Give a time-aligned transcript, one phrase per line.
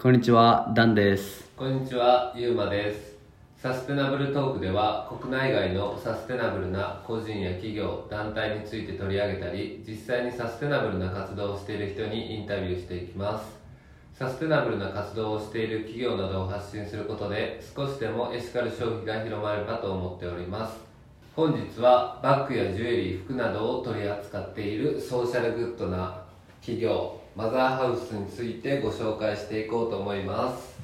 [0.00, 1.50] こんにちは、ダンです。
[1.56, 3.16] こんにちは、ゆうまです。
[3.60, 13.58] サステナブルトークでは、国内外のサステナブルな個人や企業、団体について取り上げたり、実際にサステナブルな活動をしている人にインタビューしていきます。
[14.16, 20.78] サステナブルな活動をしている企業などを発信することで、少しでもエシカル消費が広まればと思っております。
[21.34, 26.22] 本日はバッグやジュエリー、服などを取り扱っているソーシャルグッドな
[26.60, 30.76] 企業、マザーハウスについてご紹介していこうと思います。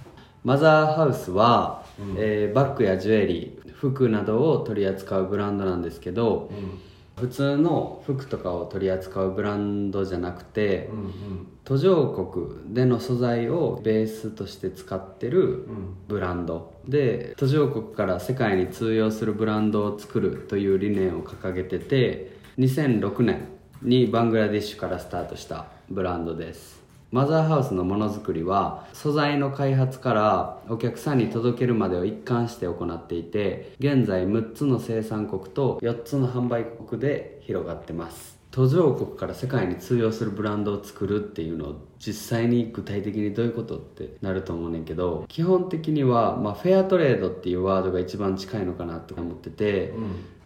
[0.44, 2.14] マザーハウスは、うん。
[2.16, 6.78] えーバッグやジュエリー、服などを取り扱うブランドなんですけど、うん。
[7.20, 15.94] 普通の服とかを取り扱うブランドじゃなくて、うん途上国での素材をベースとして使ってるうん。
[16.06, 16.74] ブランド。
[16.86, 23.48] で途上国から世界に通用するブランドを作るという理念を掲げてて2006年
[23.82, 26.82] にバングラディッシュからスタートしたブランドです。
[27.10, 38.34] マザーハウスのものづくりは素材の開発からお客さんに届けるまでを一貫して行っていて現在6つの生産国と4つの販売国で広がってます。
[38.54, 49.92] 途上国から世界に通用するブランドを作るっていうのを実際に具体的にどういうことってなると思うねんけど基本的には、まあ、フェアトレードっていうワードが一番近いのかなと思ってて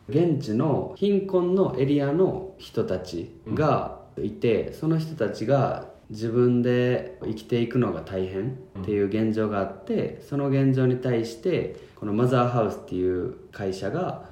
[0.09, 14.25] 現地の貧困のエリアの人たちがいて、その人たちが自分で生きていくのが大変っていう現状があってその現状に対してこのマザーハウスっていう会社が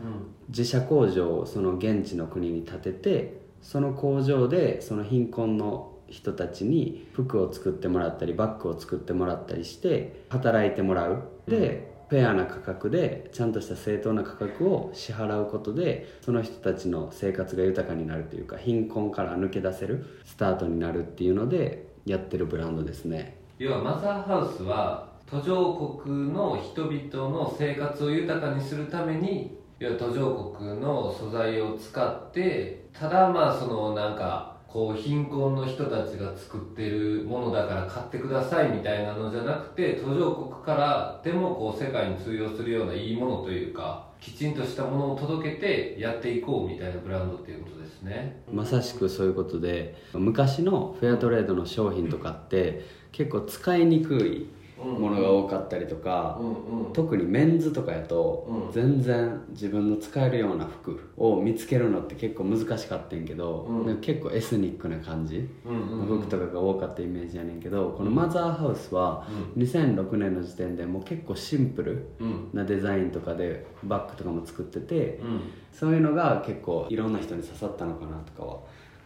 [0.49, 11.25] 自社工場をその現地の国に建ててその工場でその貧困の人たちに服を作ってもらったりバッグを作ってもらったりして働いてもらう。
[11.49, 23.39] で、フェアな価格でちゃんとした正当な価格を支払うことでその人たちの生活が豊かになるというか貧困から抜け出せるスタートになるっていうのでやってるブランドですね。
[23.59, 48.43] 要はマザーハウスは途上国の人々の生活を豊かにするために要は途上国の素材を使ってただまあそのなんかこう貧困の人たちが作ってるものだから買ってくださいみたいなのじゃなくて途上国からでもこう世界に通用するようないいものというかきちんとしたものを届けてやっていこうみたいなブランドっていうことですね。
[48.53, 54.47] まさしくそういうことで昔のフェアトレードの商品とかって結構使いにくい
[54.79, 56.93] ものが多かったりとか、うんうん。
[56.93, 58.73] 特にメンズとかやと、うん。
[58.73, 64.01] 全然自分の使えるような服を見つけるのって結構難しかったんけど、うん。
[64.01, 69.27] 結構エスニックな感じの服とかが多かったイメージやねんけどこのマザーハウスは
[69.57, 72.51] 2006年の時点でもう結構シンプルうん。
[72.53, 75.41] なデザインとかでバッグとかも作っててうん。
[75.73, 78.59] そういうのが結構いろんな人に刺さったのかなとかは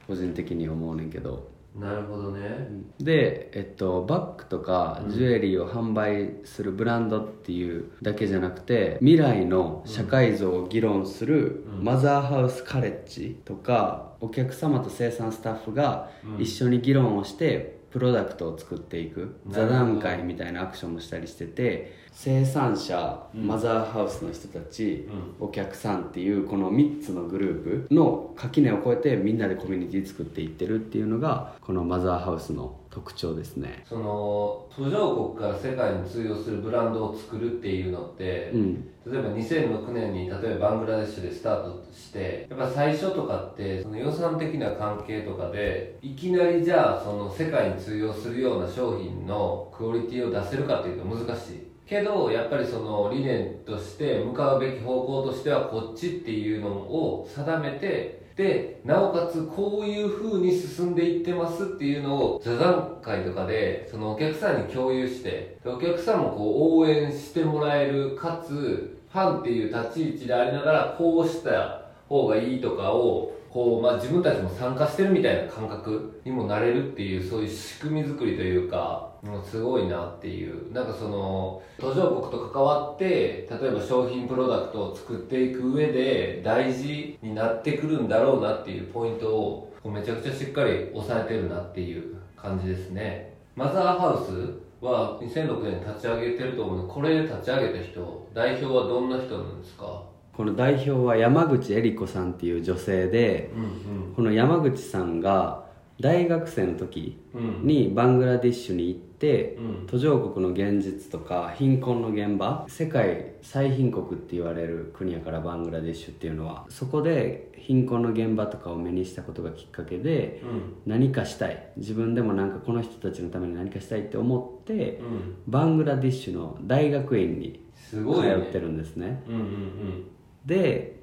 [0.06, 2.68] 個人的に思うねんけどなるほどね。
[2.98, 25.08] で、えっと、バッグとかジュエリーを販売するブランドっていうだけじゃなくて未来の社会像を議論するマザーハウスカレッジとかお客様と生産スタッフが一緒に議論をしてプロダクトを作っていく座談会みたいなアクションもしたりしてて生産者、マザーハウスの人たち、
[25.38, 33.84] お客さんっていうこの3つのグループの垣根を越えてみんなでコミュニティ作っていってるっていうのがこのマザーハウスの特徴ですね。
[33.88, 38.90] その途上国から世界に通用するブランドを作るっていうのって、うん。
[39.06, 80.72] 例えば2006年に例えばバングラデシュでスタートしてやっぱ最初とかってその予算的な関係とかでいきなりじゃあその世界に通用するような商品のクオリティを出せるかっていうと難しいけどやっぱりその理念として向かうべき方向としてはこっちっていうのを定めてでなおかつこういう風に進んでいってますっていうのを座談会とかでそのお客さんに共有してお客さんもこう応援してもらえるかつファンっていう立ち位置でありながらこうした方がいいとかをこう、まあ、自分たちも参加してるみたいな感覚にもなれるっていうそういう仕組み作りというかもうすごいなっていう。
[80.72, 93.34] なんかその途上国と関わって例えば商品プロダクトを作っていく上で大事になってくるんだろうなっていうポイントをこうめちゃくちゃしっかり押さえてるなっていう感じですね。
[93.56, 96.86] マザーハウスは2006年に立ち上げてると思うの。
[96.86, 100.02] でこれ立ち上げた人代表はどんな人なんですか？
[100.32, 104.14] この代表は山口恵理子さんっていう女性でうんうん。
[104.14, 105.64] この山口さんが
[106.00, 107.66] 大学生の時うん。
[107.66, 109.86] にバングラディッシュに行って、うん。
[109.86, 120.74] 途上国の現実とか貧困の現場世界最貧国って言われる国やからバングラディッシュっていうのはそこで貧困の現場とかを目にしたことがきっかけでうん。
[120.86, 121.72] 何かしたい。
[121.76, 125.36] 自分でもなんかこの人たちのために何かしたいって思ってうん。
[125.46, 128.36] バングラディッシュの大学院に通すごいね。
[128.36, 129.22] ってるんですね。
[129.28, 130.04] うんうん
[130.46, 130.98] で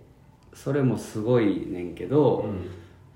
[0.54, 2.56] それもすごいねんけど、うんうん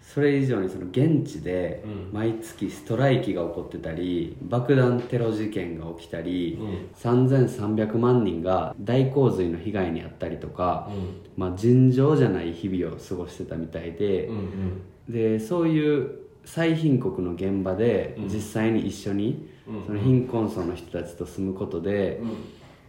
[0.02, 2.10] それ以上にその現地でうん。
[2.12, 6.90] 毎月ストライキが起こってたり爆弾テロ事件が起きたり、うん。
[6.96, 11.22] 3300万人が大洪水の被害に遭ったりとか、うん。
[11.38, 14.82] まあ、尋常じゃない日々を過ごしてたみたいでうんう、ん。
[15.14, 16.12] でそういう
[16.44, 18.28] 最貧国の現場でうん。
[18.28, 19.86] 実際に一緒にうん。
[19.86, 22.36] その貧困層の人たちと住むことでうん。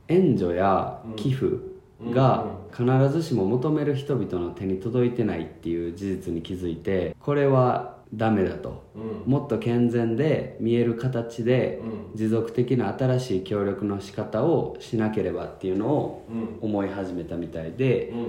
[0.09, 1.72] 援助や寄付
[2.11, 8.85] が必ずしも求める人々の手に届いてないっていう事実に気づいてこれはダメだと。
[8.95, 9.31] うん。
[9.31, 12.17] もっと健全で見える形でうん。
[12.17, 16.59] 持続的な新しい協力の仕方をしなければっていうのをうん。
[16.61, 18.09] 思い始めたみたいで。
[18.09, 18.29] うんうん。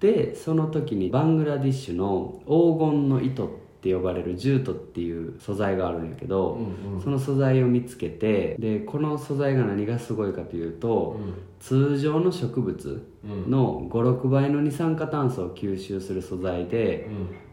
[0.00, 7.02] でその時にバングラディッシュの黄金の糸って呼ばれるジュートっていう素材があるんやけど、うんうん。
[7.02, 11.18] その素材を見つけてでこの素材が何がすごいかというと、
[11.60, 13.50] 通常の植物うん。
[13.50, 17.08] の56倍の二酸化炭素を吸収する素材で、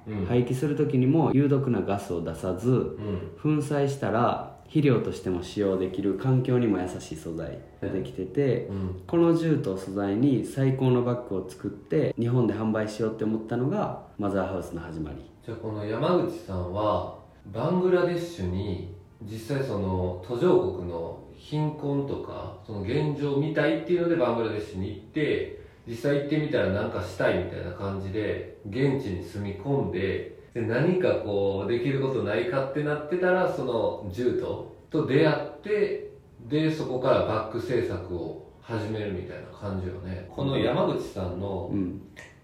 [0.08, 0.20] うん。
[0.20, 0.26] うん。
[0.26, 3.32] 廃棄する時にも有毒なガスを出さずうん。
[3.42, 9.02] 粉砕したら肥料としても使用できる環境にも優しい素材ができてて、うん。
[9.06, 17.16] このジュートを素材に最高のバッグを作って日本で販売しようって思ったのがマザーハウスの始まりじゃあこの山口さんは
[17.48, 18.94] バングラデシュに
[19.24, 36.12] 実際その途上国の貧困とかその現状を見たいっていうのでバングラデシュに行って実際行ってみたら何かしたいみたいな感じで現地に住み込んでで何かこうできることないかってなってたらそのジュートと出会って
[36.48, 40.28] でそこからバック制作を始めるみたいな感じよね。
[40.30, 41.72] この山口さんの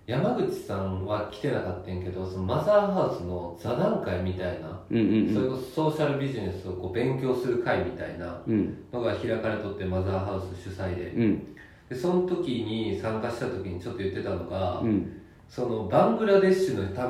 [0.08, 8.86] 山口さんは来てなかったんやけどそのマザーハウスの座談会みたいな、うんうんそれこそソーシャルビジネスをこう勉強する会みたいなうん。
[8.94, 11.12] のが開かれとってマザーハウス主催で。
[11.12, 11.56] うん。
[11.90, 15.22] でその時に参加した時にちょっと言ってたのが、うん。
[15.50, 17.10] そのバングラデシュのた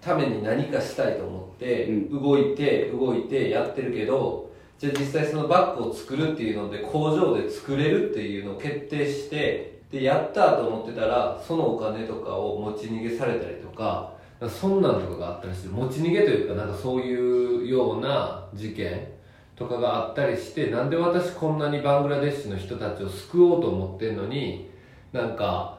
[0.00, 14.12] ために何かしたいと思って、う動いて動いてやってるけどじゃあ実際そのバッグを作るっていうので工場で作れるっていうのを決定してでやったと思ってたらそのお金とかを持ち逃げされたりとか
[14.48, 19.06] そんなんとかがあったりして持ち逃げというかなんかそういうような事件
[19.54, 24.68] とかがあったりしてなんで私こんなにバングラデシュの人たちを救おうと思ってんのに
[25.12, 25.78] なんか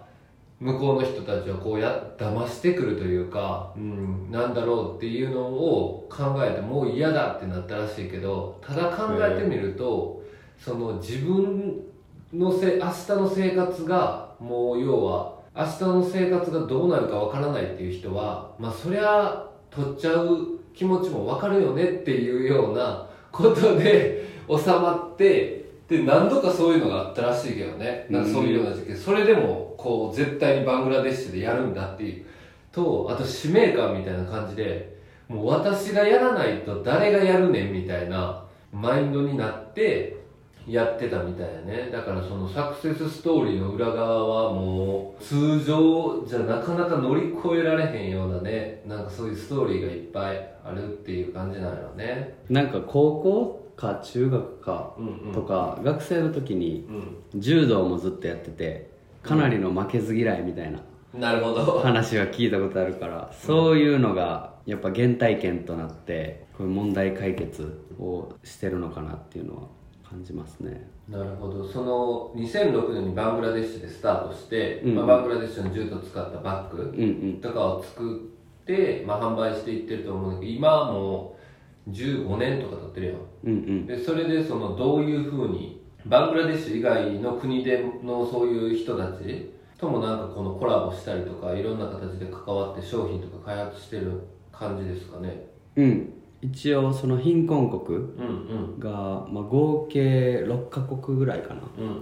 [0.62, 10.24] 向こうの人たちはこうや騙してくるというか、うん、なんだろうっていうのを考えてもう嫌だってなったらしいけどただ考えてみると、
[10.58, 11.84] その自分
[12.38, 12.82] のせ明日
[13.14, 28.08] の生活がもう要は明日の生活がどうなるかわからないっていう人はまあそりゃ取っちゃう気持ちもわかるよねっていうようなことで 収まってで何度かそういうのがあったらしいけどね。
[28.10, 32.26] なんかそういうような事件、それでもこう絶対にバングラデシュでやるんだっていう。
[32.76, 34.98] とあと使命感みたいな感じで
[35.30, 38.44] もう私がやらないと誰がやるねんみたいな
[38.74, 40.18] マインドになって
[40.68, 41.90] やってたみたいやね。
[41.92, 48.82] だからそのサクセスストーリーの裏側はもう通常じゃなかなか乗り越えられへんようなね。
[48.86, 52.38] なんかそういうストーリーがいっぱいあるっていう感じなんやろね。
[52.50, 55.34] なんか高校か中学かうんうん。
[55.34, 56.88] とか、学生の時に
[57.36, 58.90] う柔道もずっとやってて
[59.22, 60.82] かなりの負けず嫌いみたいなん
[61.20, 61.80] なるほど。
[61.80, 69.62] 話は聞いたことあるからそういうのがやっぱ原体験となってこういう問題解決をしてるのかなっていうのは
[70.10, 70.90] 感じますね。
[71.10, 71.68] なるほど。
[71.68, 74.96] その2006年にバングラデシュでスタートして、うん。
[74.96, 77.06] まあ、バングラデシュの銃と使ったバッグうんう
[77.38, 77.42] ん。
[77.42, 78.32] とかを作
[78.64, 81.38] って、まあ、販売していってると思うんだけど今はも
[81.88, 83.18] う15年とか経ってるやん。
[83.46, 83.86] うんうん。
[83.88, 94.22] でそれでそのどういうふうにバングラデシュ以外の国でのそういう人たちともなんかこのコラボしたりとかいろんな形で関わって商品とか開発してる
[94.52, 95.48] 感じですかね。
[95.76, 98.00] うん一応その貧困国
[98.80, 101.62] が、まあ、合計6カ国ぐらいかな、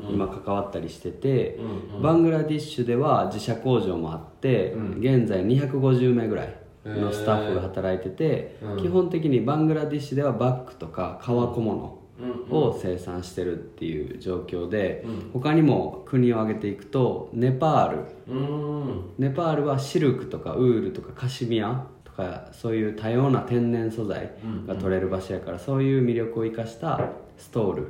[0.09, 1.59] 今関わったりしてて、
[2.01, 4.99] バングラディッシュでは自社工場もあって、うん。
[4.99, 8.77] 現在250名ぐらいのスタッフが働いてて、うん。
[8.81, 15.29] 基本的にバングラディッシュではバッグとか革小物うんを生産してるっていう状況で、うん。
[15.33, 18.33] 他にも国を挙げていくとネパール。
[18.33, 19.09] うん。
[19.17, 24.31] ネパールはシルクとかウールとかカシミヤとかそういう多様な天然素材
[24.67, 27.87] が取れる場所やからそういう魅力を生かしたストール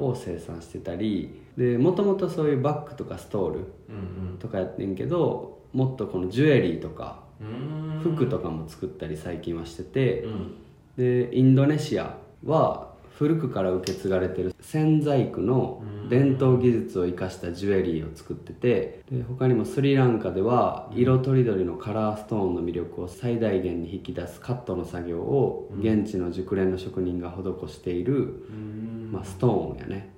[0.00, 3.92] を生産してたりでもともとそういうバッグとかストールう
[4.34, 8.00] んとかやってんけどもっとこのジュエリーとかうん。
[8.02, 10.54] 服とかも作ったり最近はしててうん。
[10.96, 29.10] でインドネシアは古くから受け継がれてる洗剤区の伝統技術を生かしたジュエリーを作っててで他にもスリランカでは色とりどりのカラーストーンの魅力を最大限に引き出すカットの作業を現地の熟練の職人が施している、うん。
[29.12, 30.12] まあ、ストーンやね。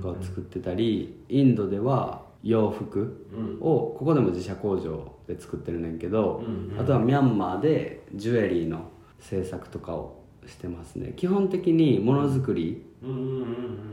[0.00, 3.56] とかを作ってたりインドでは洋服うん。
[3.60, 6.44] をここでも自社工場で作ってるねんけど、
[6.78, 8.90] あとはミャンマーでジュエリーの
[9.20, 11.12] 制作とかをしてますね。
[11.16, 12.84] 基本的にものづくり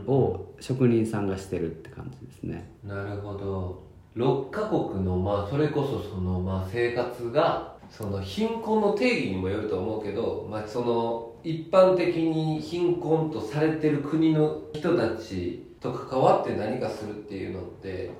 [0.06, 2.70] を職人さんがしてるって感じですね。
[2.84, 3.82] なるほど。
[4.16, 18.10] 6カ国のまあそれこそそのまあ生活がその貧困の定義にもよると思うけど、まあ、その一般的に貧困とされてる国の人たちと関わって何かするっていうのって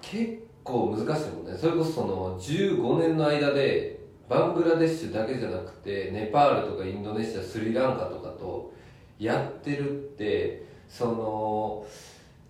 [0.00, 1.56] 結構難しいもんね。
[1.58, 3.97] それこそその15年の間で
[4.28, 8.72] バングラデシュだけじゃなくてネパールとかインドネシアスリランカとかと
[9.18, 11.86] やってるってその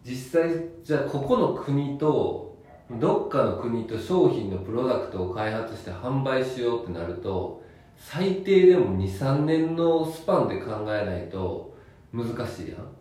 [0.04, 0.50] 実際
[0.82, 2.56] じゃあここの国と
[2.90, 7.62] どっかの国と商品のプロダクトを開発して販売しようってなると
[7.97, 11.76] 最低でも23年のスパンで考えないと
[12.12, 12.99] 難しいやん。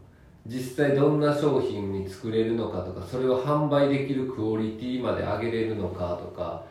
[0.47, 6.63] 実際どんな商品に作れるのかとかそれを販売できるクオリティまで上げれるのかとか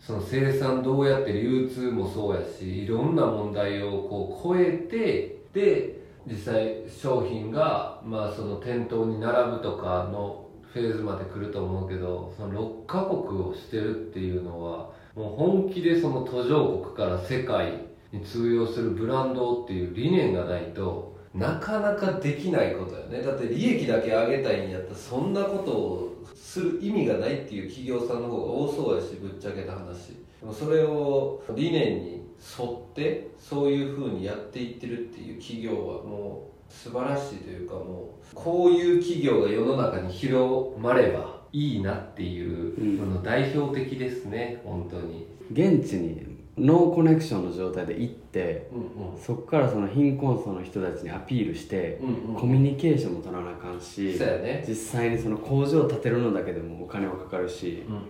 [0.00, 23.22] その生産どうやって流通もそうやしいろんな問題をこう超えてで実際商品がまあその店頭に並ぶとかのフェーズまで来ると思うけどその6カ国をしてるっていうのはもう本気でその途上国から世界に通用するブランドっていう理念がないとなかなかできないことよね。
[23.22, 26.09] だって利益だけ上げたいんやったらそんなことを
[26.50, 30.08] する意味がないっていう企業さんの方が多そうやしぶっちゃけた話。
[30.40, 32.26] でもそれを理念に
[32.58, 45.28] 沿ってそういうふうにやっていってるっていう企業はもう素晴らしいというかもうこういう企業が世の中に広まればいいなっていうのの代表的ですね、本当に。
[45.52, 49.18] 現地にノーコネクションの状態で行ってうんうん。
[49.18, 52.40] そこからその貧困層の人たちにアピールして、うんうん。
[52.40, 54.64] コミュニケーションも取らなあかんしね。
[54.66, 58.02] 実際にその工場を建てるのだけでもお金はかかるしうんうん。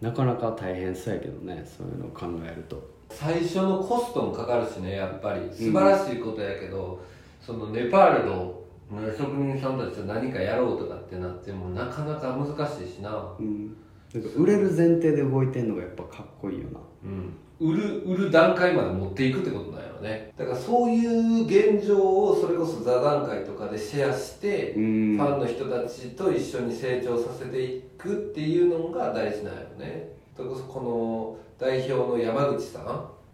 [0.00, 2.90] なかなか大変そうやけどねそういうのを考えると。
[3.10, 5.40] 最初のコストもかかるしねやっぱり。
[5.52, 7.00] 素晴らしいことやけど、
[7.40, 13.76] そのネパールのね職人さんたちと何かやろうとかってなってもなかなか難しいしな、うん
[14.12, 20.32] なんか売れる前提で動いてんのがやっぱかっこいいよなうん、売る売る段階まで持っていくってことなんやろね。
[20.36, 25.16] だからそういう現状をそれこそ座談会とかでシェアして、うん。
[25.16, 30.08] ファンの人たちと一緒に成長させていくっていうのが大事なんやろね。
[30.36, 32.80] それこそこの代表の山口さ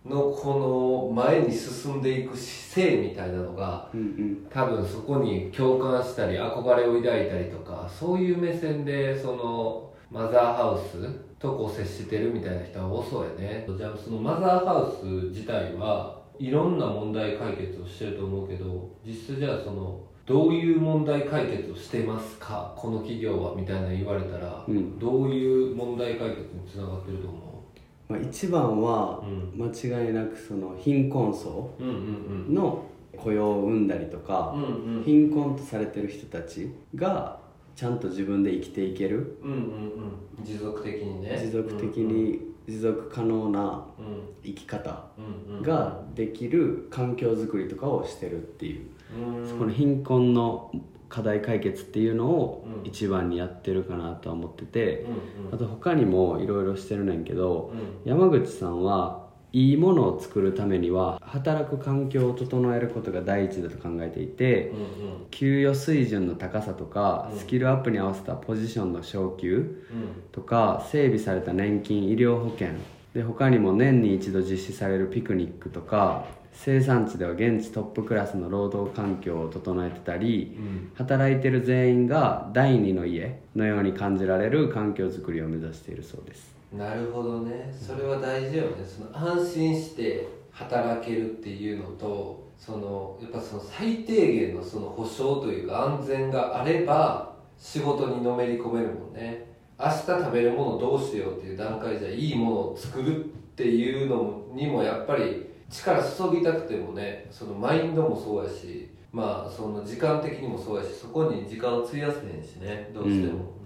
[0.05, 4.47] んのこの前に進んでいく姿勢みたいなのがうんうん。
[4.51, 13.67] 多分そこに共感したり憧れを抱いたりとかそういう目線でそのマザーハウスとこう接してるみたいな人は多そうやね。
[13.77, 22.75] じゃあそのマザーハウス自体はいろんな問題解決をしてると思うけど実際じゃあそのどういう問題解決をしてますか？
[22.77, 24.99] この企業はみたいな言われたら、うん。
[24.99, 27.39] どういう問題解決につながってると思
[28.09, 32.85] まあ、一番はう、間違いなくその貧困層の
[33.17, 34.55] 雇用を生んだりとか、
[35.05, 37.39] 貧困とされてる人たちが
[37.79, 39.39] ちゃんと自分で生きていける？
[39.41, 39.61] うんうんう
[40.43, 40.45] ん。
[40.45, 44.35] 持続的にね持続的に持続可能なうん。
[44.43, 45.05] 生き方
[45.63, 48.87] ができる環境づくりとかをしてるっていう、
[49.39, 49.49] うん。
[49.49, 50.73] そこの貧困の
[51.09, 52.89] 課題解決っていうのをうん。
[52.89, 55.07] 一番にやってるかなとは思ってて、
[55.39, 55.55] うんうん。
[55.55, 57.73] あと他にもいろいろしてるねんけど、
[58.05, 58.11] うん。
[58.11, 64.87] 山口さんはいいものを作るためには働く環境を整えることが第一だと考えていて、うんうん。
[65.31, 67.39] 給与水準の高さとか、うん。
[67.39, 70.23] スキルアップに合わせたポジションの昇給うん。
[70.33, 72.69] とか整備された年金医療保険。
[73.15, 80.91] で他にも年に一度実施されるピクニックとか生産地では現地トップクラスの労働環境を整えてたりうん。
[80.95, 87.75] 働いてる全員が第二の家のように感じられる環境づくりを目指しているそうですなるほどね。
[87.75, 88.85] それは大事よね。
[88.85, 99.47] その安心して働けるっていうのとそのやっぱその最低限のその保障というか安全があれば仕事にのめり込めるもんね。
[99.81, 112.91] 明日食べるものどうしようっていう段階じゃいいものを作るっていうのにもやっぱり力注ぎたくてもねそのマインドもそうやしまあその時間的にもそうやしそこに時間を費やせへんしね。
[112.93, 113.58] どうしても、うん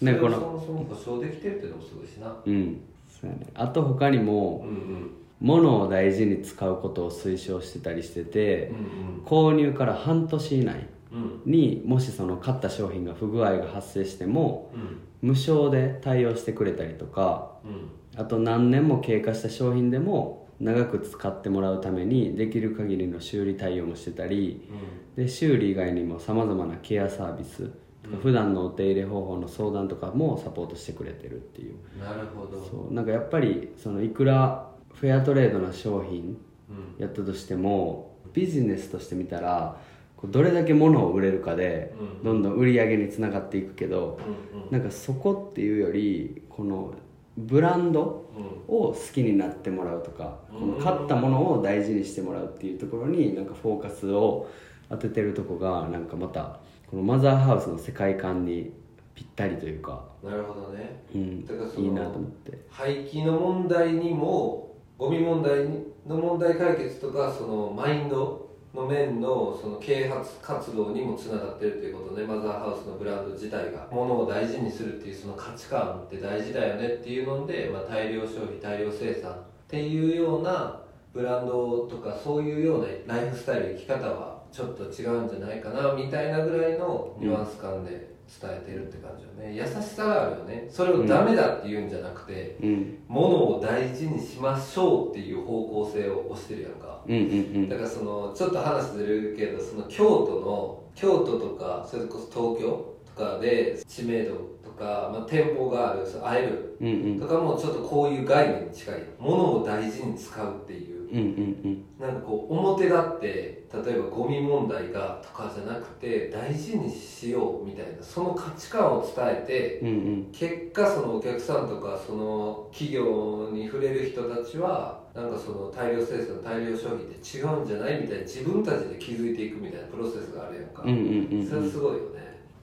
[0.00, 2.36] ねそれをこのそもそも保証できてるっていうのもすごいしな。
[2.44, 2.80] うん。
[3.08, 3.46] そうやね。
[3.54, 5.10] あと他にもうんうん。
[5.40, 11.52] 物を大事に使うことを推奨してたりしててうん購入から半年以内うん。
[11.52, 14.98] にもしその買った商品が不具合が発生してもうん。
[15.20, 18.20] 無償で対応してくれたりとかうん。
[18.20, 24.68] あと何年も経過した商品でも長く使ってもらうためにできる限りの修理対応もしてたり
[25.14, 27.70] で修理以外にもさまざまなケアサービス
[28.16, 31.74] 普段のお手入れ方法の相談とかもサポートしてくれてるっていう。
[31.94, 32.58] うんなるほど。
[32.64, 32.94] そう。
[32.94, 36.36] なんかやっぱりそのいくらフェアトレードな商品
[36.70, 37.02] うん。
[37.02, 39.80] やったとしてもビジネスとして見たら
[40.24, 42.24] どれだけ物を売れるかでうん。
[42.24, 44.18] どんどん売り上げにつながっていくけど
[44.54, 44.70] うんうん。
[44.70, 46.94] なんかそこっていうよりこの
[47.36, 48.58] ブランドうん。
[48.68, 54.46] を好きになってもらうとかこの買ったものを大事にしてもらうっていうところになんかフォーカスを
[54.90, 58.72] 当ててるとこがなんかまたこのマザーハウスの世界観に
[59.14, 61.02] ぴったりというか、なるほどね。
[61.14, 62.58] うん、だからそのいいなと思って。
[62.70, 65.66] 廃棄の問題にもゴミ問題
[66.06, 72.26] の問題解決とかそのマインドの面のその啓発活動にもつながってるっていうことね。
[72.26, 79.36] マザーハウスのブランド自体が物を大事にするっていうその価値観って大事だよねっていうので、まあ、大量消費大量生産っ
[79.68, 80.80] ていうような
[81.12, 89.54] ブランドとかそういうようなライフスタイル生き方はちょっと違うんじゃないかなみたいなぐらいのニュアンス感で伝えてるって感じよね。
[89.54, 90.68] 優しさがあるよね。
[90.70, 92.98] それをダメだって言うんじゃなくて、うん。
[93.08, 97.00] ものを大事にしましょうっていう方向性を推してるやんか。
[97.06, 107.12] うんうんだからそのちょっと話ずれるけどその京都の京都とかそれこそ東京とかで知名度とか、まあ、店舗がある会えるうんうん。
[107.12, 109.02] うんとかもちょっとこういう概念に近い。
[109.18, 120.28] ものを大事に使うっていううんうんなんかこう表立って例えばゴミ問題がとかじゃなくて大事にしようみたいなその価値観を伝えてうんうん。
[120.32, 131.46] 結果そのお客さんとかその企業に触れる人たちはなんかその大量生産大量消費って違うんじゃないみたいな自分たちで気づいていくみたいなプロセスがあるやんか、うんうんうん。
[131.46, 132.17] それはすごいよね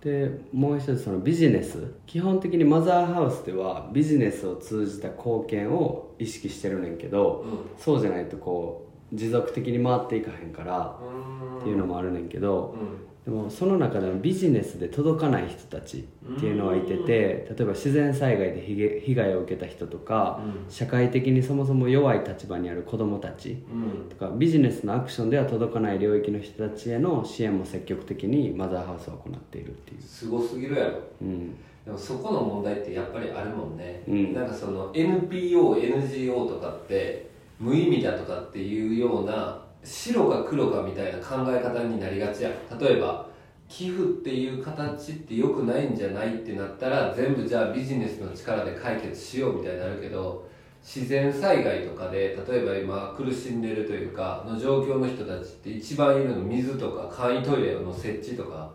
[0.05, 1.95] でもう一つそのビジネス。
[2.05, 7.43] 基本的にマザーハウスではビジネスを通じた貢献を意識してるねんけど
[7.79, 11.57] うそうじゃないとこう持続的に回っていかへんからん。
[11.59, 18.61] っていうのもあるねんけどうんでもその中でもビジネスで届かない人たちっていうのはいてて例えば自然災害で
[19.03, 20.71] 被害を受けた人とかうん。
[20.71, 24.09] 社会的にそもそも弱い立場にある子どもたちうん。
[24.09, 30.01] とかビジネスのアクションでは届かない領域の人たちへの支援も積極的にマザーハウスは行っているっていう。
[30.03, 30.99] すごすぎるやろ。
[31.21, 31.55] うん。
[31.83, 34.33] でもそこの問題ってやっぱりあるもんね、うん。
[34.35, 42.49] なんかその NPONGO とかって無意味だとかっていうような白か黒かみたいな考え方になりがちや。
[42.79, 43.27] 例えば
[43.67, 50.47] 寄付っていう形って良くないんじゃないってなったら全部じゃあビジネスの力で解決しようみたいになるけど
[50.83, 58.71] 自然災害とかで例えば今苦しんでるというかの状況の人たちって一番いるの水とか簡易トイレの設置とか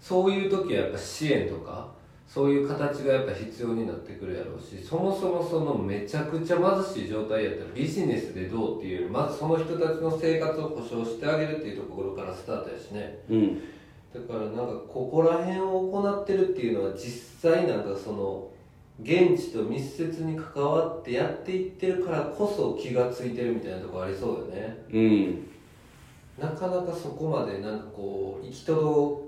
[0.00, 1.88] そういう時はやっぱ支援とか
[2.28, 13.18] そういう形がやっぱ必要になってくるやろうしそもそもそのめちゃくちゃ貧しい状態やったらビジネスでどうっていうよりまずその人たちの生活を保障してあげるっていうところからスタートやしね。
[13.30, 13.62] うん。
[14.12, 18.48] だからなんかここら辺を行ってるっていうのは実際なんかその
[19.00, 24.84] 現地と密接に関わってやっていってるからこそ気がついてるみたいなところありそうよね。
[24.92, 25.48] うん。
[26.38, 29.27] なかなかそこまでなんかこう行き届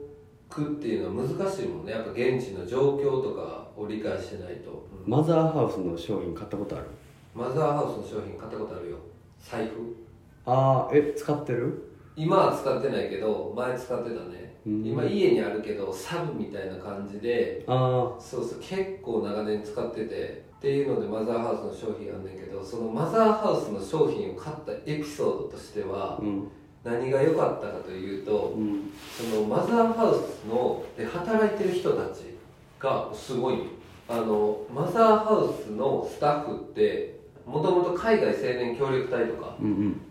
[0.50, 1.92] くっていうのは難しいもんね。
[1.92, 6.86] やっぱ現地の状況とかを理解してないと、うんマザーハウスの商品買ったことある？
[7.34, 8.96] マザーハウスの商品買ったことあるよ。
[9.40, 9.96] 財布。
[10.44, 11.96] ああえ使ってる？
[12.16, 14.84] 今は使ってないけど前使ってたね、うん。
[14.84, 20.50] 今家にあるけどサブみたいな感じであそうそう結構長年使ってて。
[20.60, 26.48] っていうのでマザーハウスの商品あんねんけどそのマザーハウスの商品を買ったエピソードとしてはあうん
[26.82, 28.90] 何が良かったかというとうん。
[29.16, 32.36] そのマザーハウスので働いてる人たち
[32.78, 33.58] がすごい。
[33.58, 33.64] よ
[34.08, 39.56] あのマザーハウスのスタッフってもともと海外青年協力隊とか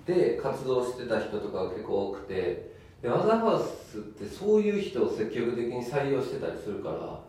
[0.05, 7.19] で活動してた人とかが結構多くてでマザーハウスってそういう人を積極的に採用してたりするから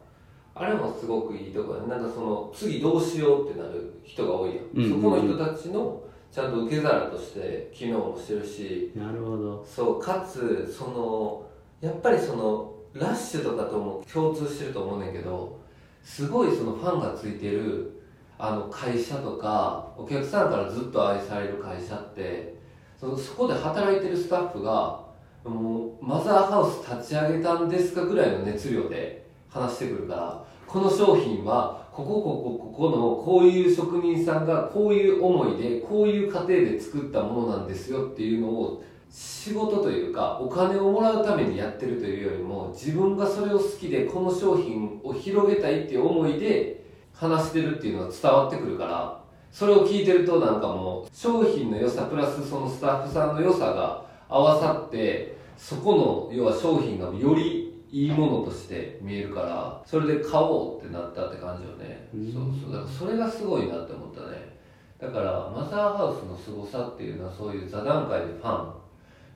[0.55, 5.03] あれもすごくいいところなんかその次どうしようってなる人が多いやん、うんうんうん。
[5.03, 9.65] そこの人たちのちゃんと受け皿として機能もしてるしなるほど。
[9.65, 11.47] そうかつその
[11.81, 15.59] やっぱりそのラッシュとかとも共通してると思うねんけど
[16.03, 18.01] すごいそのファンがついてる
[18.39, 22.55] あの会社とかお客さんからずっと愛される会社って
[22.99, 25.01] そのそこで働いてるスタッフが
[25.45, 57.60] もうマザーハウス立ち上げたんですかぐらいの熱量で話してくるからこの商品はここここここのこういう職人さんがこういう思いでこういう過程で作ったものなんですよっていうのを仕事というかお金をもらうためにやってるというよりも自分がそれを好きでこの商品を広げたいっていう思いで話してるっていうのが伝わってくるからそれを聞いてるとなんかもう商品の良さプラスそのスタッフさんの良さが合わさってそこの要は商品がより
[57.93, 62.33] いいものとして見えるからそれで買おうってなったって感じよね、うん。
[62.33, 62.73] そうそう。
[62.73, 64.59] だからそれがすごいなって思ったね。
[64.99, 68.75] だからマザーハウスの凄さっていうのはそういう座談会でファン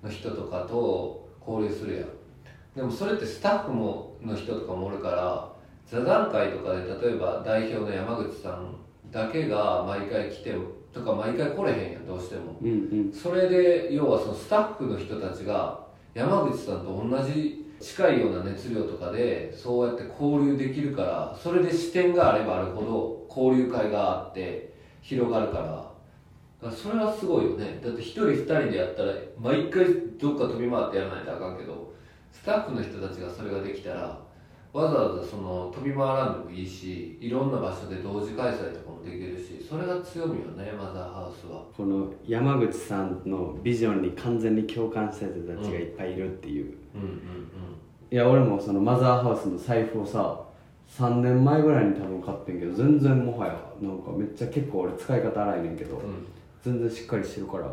[0.02, 2.06] の人とかと交流するやん。
[2.76, 5.52] でもそれってスタッフもの人とかもおるから
[5.86, 8.76] 座談会とかで例えば代表の山口さん
[9.10, 12.56] だけが毎回来てもとか毎回来れへんやんどうしても。
[12.60, 12.72] うんう
[13.08, 13.12] ん。
[13.12, 25.94] それで要はそのスタッフの人たちが山口さんと同じ近いような熱量とかでそうやって交流できるからそれで視点があればあるほど交流会があって広がるから。
[26.64, 27.78] だからそれはすごいよね。
[27.82, 29.84] だって一人二人でやったら毎回
[30.18, 31.92] どっか飛び回ってやらないとあかんけど
[32.32, 34.18] スタッフの人たちがそれができたら
[34.72, 41.62] わざわざその飛び回らんでもいいしいろんな場所で同時開催とかもできるしそれが強みよねマザーハウスは。
[41.76, 47.08] この山口さんのビジョンに完全に共感した人たちがいっぱいいるっていう、うんうん
[48.10, 50.40] いや俺もそのマザーハウスの財布をさ
[50.98, 56.02] 3年前ぐらいに多分買ってんけど全然もはやなんかめっちゃ結構俺使い方荒いねんけど、うん。
[56.04, 56.26] うん
[56.64, 57.66] 全然しっかりしてるから。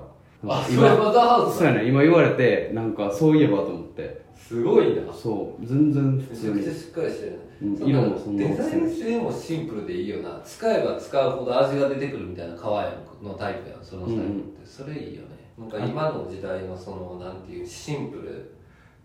[0.49, 4.21] あそ今れマザーハウスそうやね今言われてなんかそういえばと思って。
[4.35, 5.13] すごいな。
[5.13, 6.63] そう全然普め通に。
[6.63, 10.41] ちゃくちゃしっかりしてるね、うん色もそんなデザイン性もシンプルでいいよな。
[10.43, 12.83] 使えば使うほど味が出てくるみたいな革
[13.21, 15.27] のタイプやんその財布って、それいいよね。
[15.57, 18.53] なんか今の時代のそのなんていうシンプル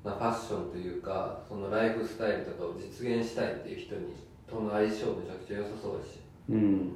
[0.07, 4.03] なファッションというかそのライフスタイルとかを実現したいっていう人に
[4.49, 6.21] との相性めちゃくちゃ良さそうだし。
[6.51, 6.93] うん。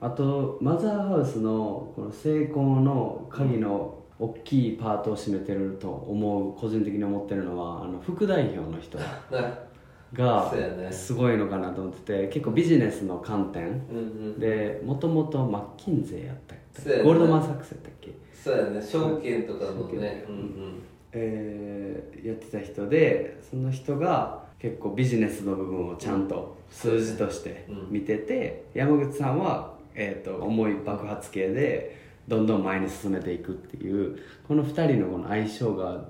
[0.00, 9.04] あとマザーハウスのこの成功の鍵の大きいパートを占めてると思う個人的に思ってるのはあの副代表の人な
[10.12, 10.52] が
[10.92, 14.38] すごいのかなと思ってて結構ビジネスの観点。
[14.38, 17.02] でもともとマッキンゼーやったっけ？
[17.02, 18.12] ゴールドマン・サックスやったっけ？
[18.34, 18.82] そうやね。
[18.82, 20.24] 証券とかのね。
[20.28, 20.82] うんうん
[21.14, 27.86] えーやってた人でその人が結構ビジネスの部分をちゃんと数字としてうん。
[27.90, 36.04] 見てて、山口さんは、えー、と重い爆発系でどんどん前に進めていくっていうこの2人のこの相性が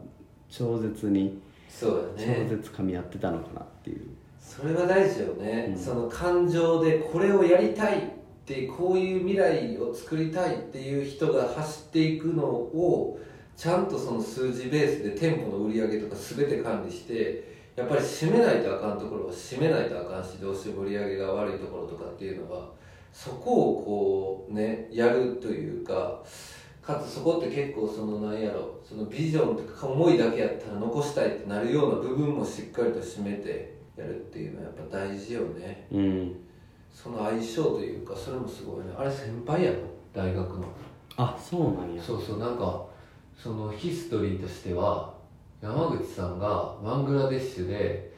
[0.48, 2.46] 超絶にそうやね。
[2.48, 4.06] 超絶噛み合ってたのかなっていう、
[4.40, 5.76] それは大事よね、うん。
[5.76, 8.02] その感情でこれをやりたいっ
[8.46, 13.18] てこういう未来を作りたいっていう人が走っていくのを
[13.56, 22.68] ちゃんとその数字ベースで店舗の売り上げとか全て管理してやっぱり閉めないとあかんところは閉めないとあかんしどうしても売り上げが悪いところとかっていうのは
[23.12, 26.20] そこをこうねやるというか
[26.82, 35.86] かつそこって結構そのなんやろそのビジョンとか思いだけやったら残したいってなるような部分もしっかりと締めてやるっていうのはやっぱ大事よね。
[35.90, 36.36] うん、
[36.92, 38.92] その相性というかそれもすごいね。
[38.98, 39.78] あれ先輩やろ？
[40.12, 40.64] 大学の。
[41.16, 42.02] あそうなんや。
[42.02, 42.84] そうそうなんか
[43.37, 45.14] そのヒストリーとしては
[45.62, 48.12] 山口さんがバングラデシュで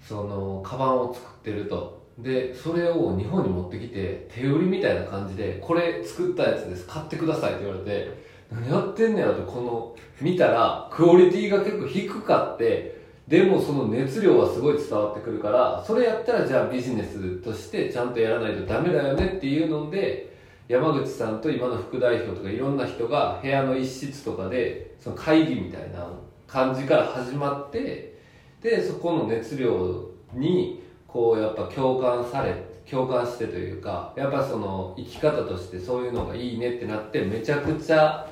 [0.00, 2.02] そのカバンを作ってると。
[2.18, 6.86] でそれを日本に持ってきて手売りみたいな感じでこれ作ったやつです。
[6.86, 20.31] 買ってくださいって言われて何やってんねやろとこの見たらクオリティが結構低かってでもその熱量はすごい伝わってくるからそれやったらじゃあビジネスとしてちゃんとやらないとダメだよねっていうので
[20.68, 26.08] 山口さんと今の副代表とかいろんな人が部屋の一室とかでその会議みたいな
[26.46, 28.18] 感じから始まって
[28.62, 32.54] でそこの熱量にこうやっぱ共感され
[32.88, 38.28] 共感してというかやっぱその生き方としてそういうのがいいねってなってめちゃくちゃ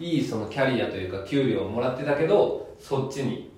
[0.00, 3.52] いいそのキャリアというか給料をもらってたけどそっちに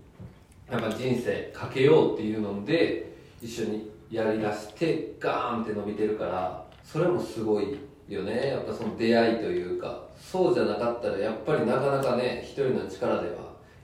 [0.70, 8.48] やっぱ人生かけようっていうので一緒にやりだしてガーンって伸びてるからそれもすごいよね。
[8.48, 13.36] やっぱその出会いというかそうじゃなかったらやっぱりなかなかね一人の力では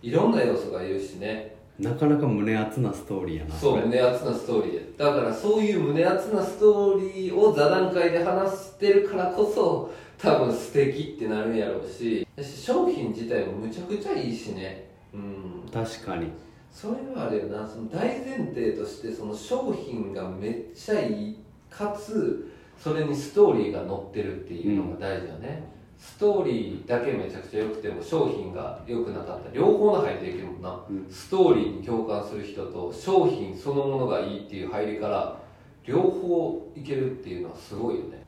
[0.03, 1.57] いろんな要素がいるしね。
[1.79, 14.87] なかなか胸熱なストーリーやなれそう胸熱なストーリーだからそういう胸熱なストーリーを座談会で話してるからこそ多分素敵ってなるんやろうし商品自体もむちゃくちゃいいしね。
[15.13, 15.69] うん。
[15.73, 16.29] 確かに。
[16.71, 22.52] それはあれよなその大前提としてその商品がめっちゃいいかつ
[22.83, 25.63] それにストーリーが載ってるっていうのが大事よね、
[25.99, 31.07] ストーリーだけめちゃくちゃ良くても商品が良くなかったら両方の入っていけるもんな、うん。
[31.09, 35.39] ストーリーに共感する人と商品そのものがいいっていう入りから
[35.85, 38.25] 両方いけるっていうのはすごいよね。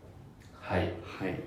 [0.61, 0.93] はい。
[1.03, 1.41] はい。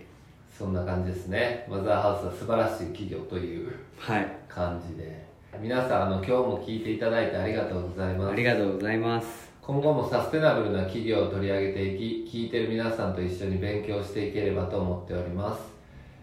[0.58, 1.66] そんな感じですね。
[1.70, 4.28] マザーハウスは素晴らしい企業というはい。
[4.50, 5.26] 感じで。
[5.62, 8.32] 皆さんあの今日も聞いていただいてありがとうございます。
[8.32, 15.62] ありがとうございます今後もサステナブルな企業を取り上げていき聞いてる皆さんと一緒に勉強していければと思っております。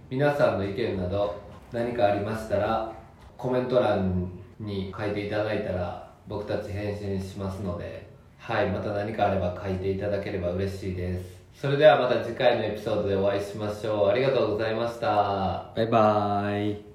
[0.09, 2.90] 皆さんの意見など何かありましたら
[3.37, 11.44] コメント欄に書いていただいたら僕たち返信しますのではいまた何かあれば書いていただければ嬉しいです。
[11.54, 14.09] それではまた次回のエピソードでお会いしましょう。
[14.09, 15.70] ありがとうございました。
[15.76, 16.93] バイバーイ。